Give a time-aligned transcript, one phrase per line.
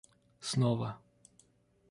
[0.51, 0.89] снова